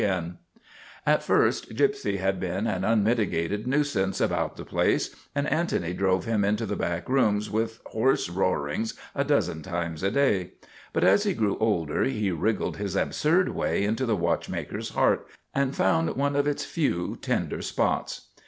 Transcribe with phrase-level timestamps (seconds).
[0.01, 4.65] MADNESS OF ANTONY SPATOLA 79 At first Gypsy had been an unmitigated nuisance about the
[4.65, 10.01] place, and Antony drove him into the back rooms with hoarse roarings a dozen times
[10.01, 10.53] a day.
[10.91, 15.75] But as he grew older he wriggled his absurd way into the watchmaker's heart and
[15.75, 18.29] found one of its few tender spots.